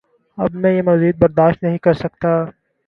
اب 0.37 0.55
میں 0.55 0.71
یہ 0.73 0.81
مزید 0.81 1.15
برداشت 1.19 1.63
نہیں 1.63 1.77
کرسکتا 1.77 2.29